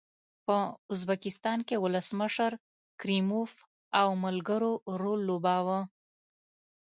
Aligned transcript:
په 0.45 0.55
ازبکستان 0.93 1.59
کې 1.67 1.75
ولسمشر 1.83 2.51
کریموف 3.01 3.51
او 4.01 4.07
ملګرو 4.23 4.71
رول 5.01 5.19
لوباوه. 5.29 5.79